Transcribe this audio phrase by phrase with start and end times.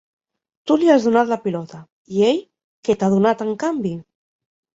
[0.69, 1.81] Tu li has donat la pilota;
[2.15, 2.41] i ell,
[2.89, 3.95] què t'ha donat en canvi?